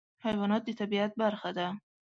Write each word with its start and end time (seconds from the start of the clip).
حیوانات 0.25 0.61
د 0.65 0.69
طبیعت 0.79 1.11
برخه 1.21 1.49
ده. 1.57 1.67